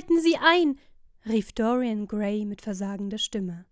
[0.00, 0.78] Halten Sie ein!
[1.26, 3.66] rief Dorian Gray mit versagender Stimme.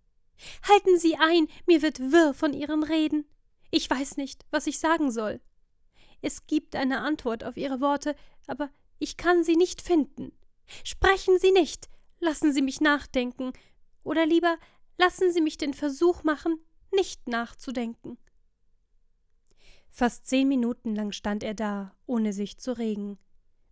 [0.61, 3.25] Halten Sie ein, mir wird wirr von Ihren Reden.
[3.71, 5.41] Ich weiß nicht, was ich sagen soll.
[6.21, 8.15] Es gibt eine Antwort auf Ihre Worte,
[8.45, 8.69] aber
[8.99, 10.31] ich kann sie nicht finden.
[10.83, 11.89] Sprechen Sie nicht,
[12.19, 13.51] lassen Sie mich nachdenken,
[14.03, 14.59] oder lieber
[14.99, 16.59] lassen Sie mich den Versuch machen,
[16.91, 18.19] nicht nachzudenken.
[19.89, 23.17] Fast zehn Minuten lang stand er da, ohne sich zu regen,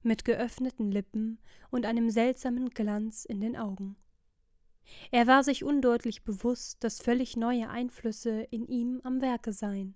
[0.04, 1.40] mit geöffneten Lippen
[1.70, 3.96] und einem seltsamen Glanz in den Augen.
[5.12, 9.96] Er war sich undeutlich bewusst, dass völlig neue Einflüsse in ihm am Werke seien.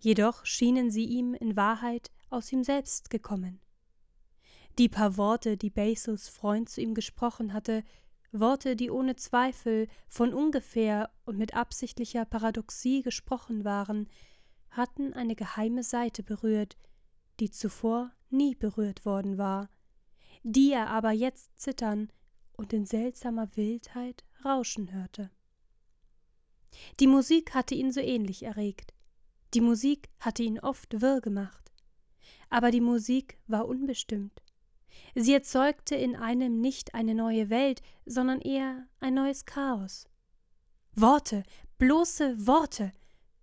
[0.00, 3.60] Jedoch schienen sie ihm in Wahrheit aus ihm selbst gekommen.
[4.78, 7.84] Die paar Worte, die Basils Freund zu ihm gesprochen hatte,
[8.32, 14.08] Worte, die ohne Zweifel von ungefähr und mit absichtlicher Paradoxie gesprochen waren,
[14.70, 16.78] hatten eine geheime Seite berührt,
[17.40, 19.68] die zuvor nie berührt worden war,
[20.42, 22.10] die er aber jetzt zittern
[22.52, 25.30] und in seltsamer Wildheit rauschen hörte.
[27.00, 28.94] Die Musik hatte ihn so ähnlich erregt.
[29.54, 31.72] Die Musik hatte ihn oft wirr gemacht.
[32.48, 34.42] Aber die Musik war unbestimmt.
[35.14, 40.06] Sie erzeugte in einem nicht eine neue Welt, sondern eher ein neues Chaos.
[40.94, 41.42] Worte,
[41.78, 42.92] bloße Worte,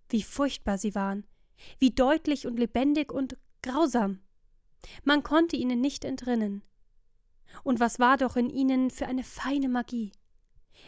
[0.08, 1.26] wie furchtbar sie waren,
[1.78, 4.20] wie deutlich und lebendig und grausam.
[5.04, 6.62] Man konnte ihnen nicht entrinnen.
[7.62, 10.12] Und was war doch in ihnen für eine feine Magie?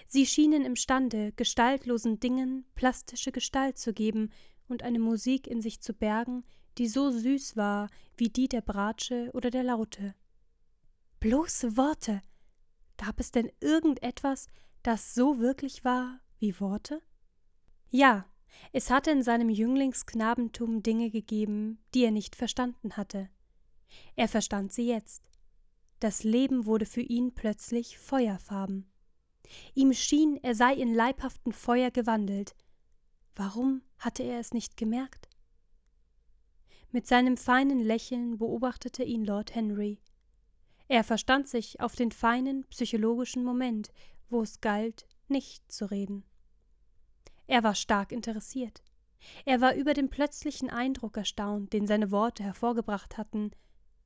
[0.07, 4.31] Sie schienen imstande, gestaltlosen Dingen plastische Gestalt zu geben
[4.69, 6.45] und eine Musik in sich zu bergen,
[6.79, 10.15] die so süß war wie die der Bratsche oder der Laute.
[11.21, 12.23] Bloße Worte.
[12.97, 14.47] Gab es denn irgendetwas,
[14.83, 17.03] das so wirklich war wie Worte?
[17.91, 18.27] Ja,
[18.73, 23.29] es hatte in seinem Jünglingsknabentum Dinge gegeben, die er nicht verstanden hatte.
[24.17, 25.23] Er verstand sie jetzt.
[26.01, 28.91] Das Leben wurde für ihn plötzlich feuerfarben.
[29.75, 32.55] Ihm schien, er sei in leibhaften Feuer gewandelt.
[33.35, 35.29] Warum hatte er es nicht gemerkt?
[36.91, 39.99] Mit seinem feinen Lächeln beobachtete ihn Lord Henry.
[40.89, 43.93] Er verstand sich auf den feinen psychologischen Moment,
[44.29, 46.25] wo es galt, nicht zu reden.
[47.53, 48.83] Er war stark interessiert.
[49.45, 53.51] Er war über den plötzlichen Eindruck erstaunt, den seine Worte hervorgebracht hatten.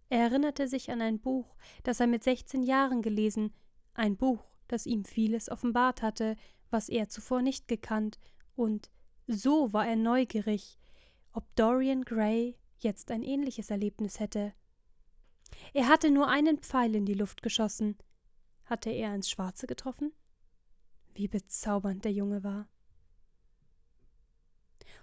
[0.09, 1.55] Er erinnerte sich an ein Buch,
[1.85, 3.55] das er mit sechzehn Jahren gelesen,
[3.95, 6.35] ein Buch, das ihm vieles offenbart hatte,
[6.71, 8.19] was er zuvor nicht gekannt,
[8.57, 8.91] und
[9.29, 10.77] so war er neugierig,
[11.31, 14.55] ob Dorian Gray jetzt ein ähnliches Erlebnis hätte.
[15.73, 17.97] Er hatte nur einen Pfeil in die Luft geschossen.
[18.65, 20.13] Hatte er ins Schwarze getroffen?
[21.15, 22.69] Wie bezaubernd der Junge war.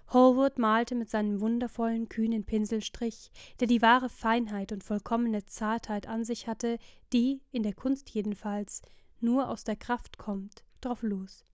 [0.08, 6.24] Hallwood malte mit seinem wundervollen, kühnen Pinselstrich, der die wahre Feinheit und vollkommene Zartheit an
[6.24, 6.78] sich hatte,
[7.12, 8.82] die, in der Kunst jedenfalls,
[9.20, 11.44] nur aus der Kraft kommt, drauf los.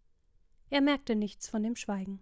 [0.68, 2.20] Er merkte nichts von dem Schweigen.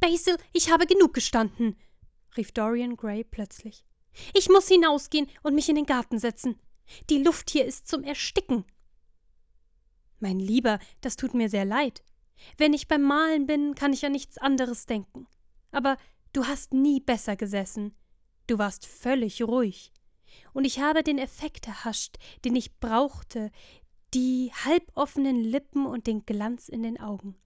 [0.00, 1.76] Basil, ich habe genug gestanden,
[2.36, 3.84] rief Dorian Gray plötzlich.
[4.34, 6.58] Ich muss hinausgehen und mich in den Garten setzen.
[7.10, 8.64] Die Luft hier ist zum Ersticken.
[10.18, 12.02] Mein Lieber, das tut mir sehr leid,
[12.58, 15.26] wenn ich beim Malen bin, kann ich an nichts anderes denken.
[15.72, 15.96] Aber
[16.32, 17.94] du hast nie besser gesessen.
[18.46, 19.92] Du warst völlig ruhig.
[20.52, 23.50] Und ich habe den Effekt erhascht, den ich brauchte,
[24.14, 27.36] die halboffenen Lippen und den Glanz in den Augen.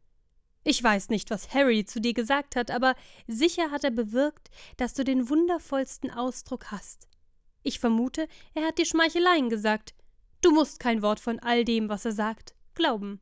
[0.63, 2.95] Ich weiß nicht, was Harry zu dir gesagt hat, aber
[3.27, 7.09] sicher hat er bewirkt, dass du den wundervollsten Ausdruck hast.
[7.63, 9.95] Ich vermute, er hat dir Schmeicheleien gesagt.
[10.43, 13.21] Du musst kein Wort von all dem, was er sagt, glauben.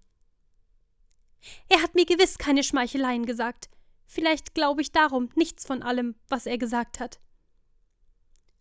[1.68, 3.68] Er hat mir gewiss keine Schmeicheleien gesagt.
[4.06, 7.20] Vielleicht glaube ich darum nichts von allem, was er gesagt hat.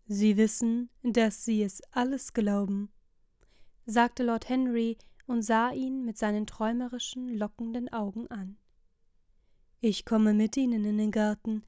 [0.05, 2.89] Sie wissen, dass Sie es alles glauben,
[3.85, 8.57] sagte Lord Henry und sah ihn mit seinen träumerischen, lockenden Augen an.
[9.81, 11.63] Ich komme mit Ihnen in den Garten.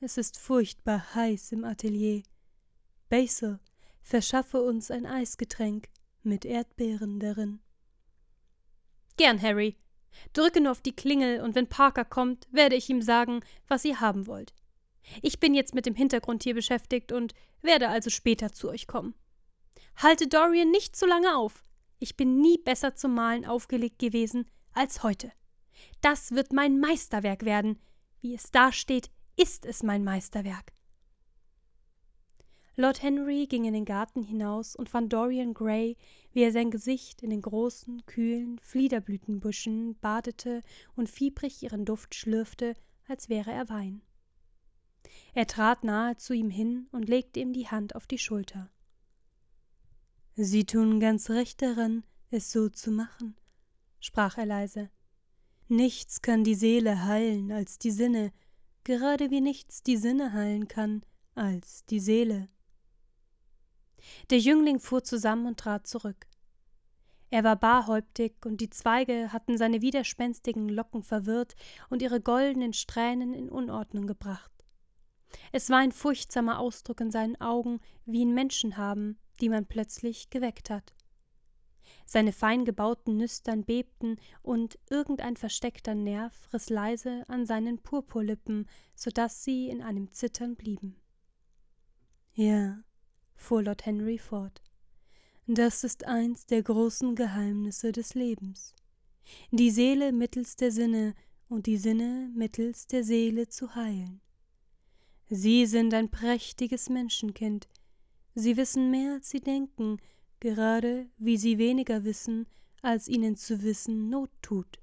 [0.00, 2.22] Es ist furchtbar heiß im Atelier.
[3.08, 3.58] Basil,
[4.02, 5.88] verschaffe uns ein Eisgetränk
[6.22, 7.60] mit Erdbeeren darin.
[9.16, 9.76] Gern, Harry,
[10.32, 14.00] Drücke nur auf die Klingel und wenn Parker kommt, werde ich ihm sagen, was ihr
[14.00, 14.52] haben wollt.
[15.22, 19.14] Ich bin jetzt mit dem Hintergrund hier beschäftigt und werde also später zu euch kommen.
[19.96, 21.64] Halte Dorian nicht so lange auf.
[21.98, 25.32] Ich bin nie besser zum Malen aufgelegt gewesen als heute.
[26.00, 27.78] Das wird mein Meisterwerk werden.
[28.20, 30.72] Wie es dasteht, ist es mein Meisterwerk.
[32.80, 35.98] Lord Henry ging in den Garten hinaus und fand Dorian Gray,
[36.32, 40.62] wie er sein Gesicht in den großen, kühlen Fliederblütenbüschen badete
[40.96, 42.72] und fiebrig ihren Duft schlürfte,
[43.06, 44.00] als wäre er Wein.
[45.34, 48.70] Er trat nahe zu ihm hin und legte ihm die Hand auf die Schulter.
[50.34, 53.36] Sie tun ganz recht daran, es so zu machen,
[54.00, 54.88] sprach er leise.
[55.68, 58.32] Nichts kann die Seele heilen als die Sinne,
[58.84, 61.02] gerade wie nichts die Sinne heilen kann
[61.34, 62.48] als die Seele.
[64.30, 66.26] Der Jüngling fuhr zusammen und trat zurück.
[67.30, 71.54] Er war barhäuptig, und die Zweige hatten seine widerspenstigen Locken verwirrt
[71.88, 74.50] und ihre goldenen Strähnen in Unordnung gebracht.
[75.52, 80.30] Es war ein furchtsamer Ausdruck in seinen Augen, wie ihn Menschen haben, die man plötzlich
[80.30, 80.92] geweckt hat.
[82.04, 89.10] Seine fein gebauten Nüstern bebten, und irgendein versteckter Nerv riss leise an seinen Purpurlippen, so
[89.10, 90.96] dass sie in einem Zittern blieben.
[92.32, 92.82] Ja,
[93.50, 94.62] fuhr Lord Henry fort,
[95.48, 98.76] das ist eins der großen Geheimnisse des Lebens.
[99.50, 101.16] Die Seele mittels der Sinne
[101.48, 104.20] und die Sinne mittels der Seele zu heilen.
[105.28, 107.66] Sie sind ein prächtiges Menschenkind.
[108.36, 109.96] Sie wissen mehr, als sie denken,
[110.38, 112.46] gerade wie sie weniger wissen,
[112.82, 114.78] als ihnen zu wissen Not tut.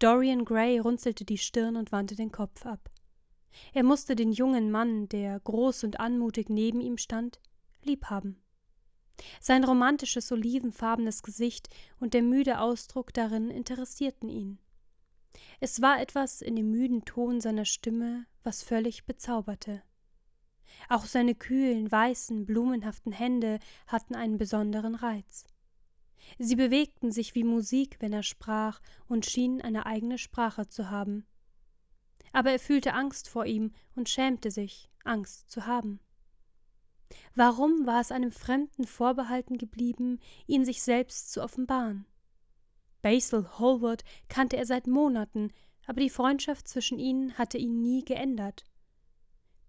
[0.00, 2.90] Dorian Gray runzelte die Stirn und wandte den Kopf ab.
[3.72, 7.40] Er musste den jungen Mann, der groß und anmutig neben ihm stand,
[7.82, 8.40] liebhaben.
[9.40, 14.58] Sein romantisches olivenfarbenes Gesicht und der müde Ausdruck darin interessierten ihn.
[15.60, 19.82] Es war etwas in dem müden Ton seiner Stimme, was völlig bezauberte.
[20.88, 25.44] Auch seine kühlen, weißen, blumenhaften Hände hatten einen besonderen Reiz.
[26.38, 31.24] Sie bewegten sich wie Musik, wenn er sprach, und schienen eine eigene Sprache zu haben.
[32.32, 36.00] Aber er fühlte Angst vor ihm und schämte sich, Angst zu haben.
[37.34, 42.06] Warum war es einem Fremden vorbehalten geblieben, ihn sich selbst zu offenbaren?
[43.02, 45.52] Basil Hallward kannte er seit Monaten,
[45.86, 48.64] aber die Freundschaft zwischen ihnen hatte ihn nie geändert.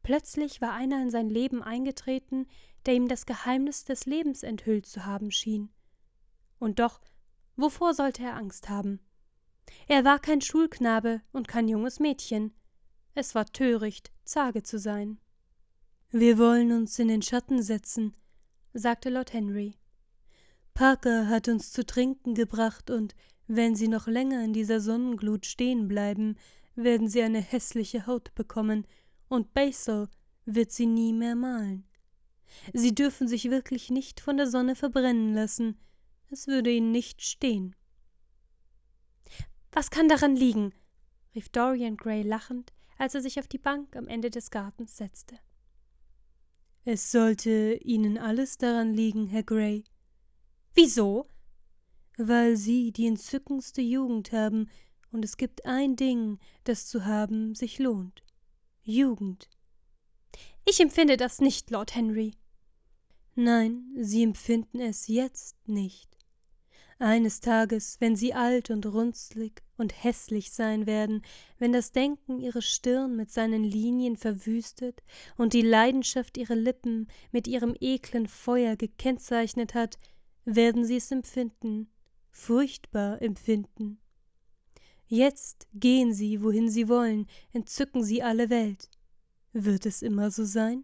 [0.01, 2.47] Plötzlich war einer in sein Leben eingetreten,
[2.85, 5.69] der ihm das Geheimnis des Lebens enthüllt zu haben schien.
[6.59, 7.01] Und doch,
[7.55, 8.99] wovor sollte er Angst haben?
[9.87, 12.53] Er war kein Schulknabe und kein junges Mädchen.
[13.13, 15.19] Es war töricht, zage zu sein.
[16.11, 18.15] Wir wollen uns in den Schatten setzen,
[18.73, 19.75] sagte Lord Henry.
[20.73, 23.15] Parker hat uns zu trinken gebracht, und
[23.47, 26.37] wenn Sie noch länger in dieser Sonnenglut stehen bleiben,
[26.75, 28.85] werden Sie eine hässliche Haut bekommen,
[29.27, 30.07] und Basil
[30.45, 31.85] wird Sie nie mehr malen.
[32.73, 35.77] Sie dürfen sich wirklich nicht von der Sonne verbrennen lassen,
[36.29, 37.75] es würde Ihnen nicht stehen.
[39.77, 40.73] Was kann daran liegen?
[41.35, 45.37] rief Dorian Gray lachend, als er sich auf die Bank am Ende des Gartens setzte.
[46.83, 49.83] Es sollte Ihnen alles daran liegen, Herr Gray.
[50.73, 51.27] Wieso?
[52.17, 54.67] Weil Sie die entzückendste Jugend haben,
[55.11, 58.23] und es gibt ein Ding, das zu haben sich lohnt.
[58.81, 59.47] Jugend.
[60.65, 62.33] Ich empfinde das nicht, Lord Henry.
[63.35, 66.17] Nein, Sie empfinden es jetzt nicht.
[66.97, 71.21] Eines Tages, wenn sie alt und runzlig und hässlich sein werden,
[71.59, 75.03] wenn das Denken ihre Stirn mit seinen Linien verwüstet
[75.37, 79.97] und die Leidenschaft ihre Lippen mit ihrem eklen Feuer gekennzeichnet hat,
[80.45, 81.89] werden sie es empfinden,
[82.31, 83.99] furchtbar empfinden.
[85.07, 88.89] Jetzt gehen sie, wohin sie wollen, entzücken sie alle Welt.
[89.53, 90.83] Wird es immer so sein?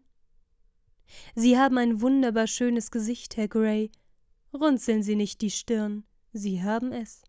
[1.36, 3.92] Sie haben ein wunderbar schönes Gesicht, Herr Gray,
[4.54, 7.24] Runzeln Sie nicht die Stirn, Sie haben es.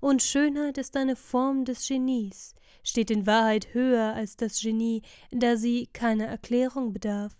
[0.00, 5.56] Und Schönheit ist eine Form des Genies, steht in Wahrheit höher als das Genie, da
[5.56, 7.36] sie keiner Erklärung bedarf.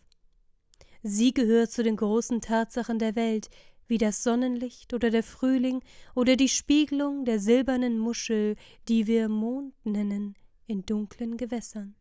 [1.02, 3.50] Sie gehört zu den großen Tatsachen der Welt,
[3.88, 5.82] wie das Sonnenlicht oder der Frühling
[6.14, 8.56] oder die Spiegelung der silbernen Muschel,
[8.88, 10.34] die wir Mond nennen,
[10.66, 11.94] in dunklen Gewässern.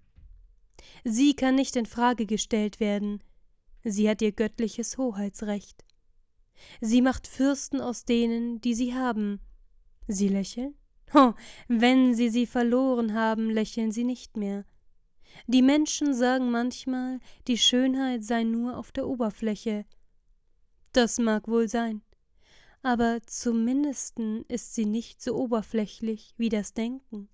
[1.03, 3.23] Sie kann nicht in Frage gestellt werden,
[3.83, 5.83] sie hat ihr göttliches Hoheitsrecht.
[6.79, 9.39] Sie macht Fürsten aus denen, die sie haben.
[10.11, 10.75] Sie lächeln?
[11.13, 11.33] Oh,
[11.67, 14.65] wenn sie sie verloren haben, lächeln sie nicht mehr.
[15.47, 19.85] Die Menschen sagen manchmal, die Schönheit sei nur auf der Oberfläche.
[20.93, 22.01] Das mag wohl sein.
[22.83, 27.29] Aber zum mindesten ist sie nicht so oberflächlich wie das Denken.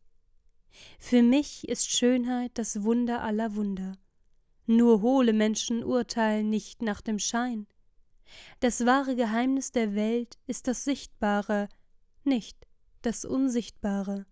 [0.99, 3.97] Für mich ist Schönheit das Wunder aller Wunder.
[4.67, 7.65] Nur hohle Menschen urteilen nicht nach dem Schein.
[8.59, 11.69] Das wahre Geheimnis der Welt ist das Sichtbare,
[12.23, 12.66] nicht
[13.01, 14.25] das Unsichtbare.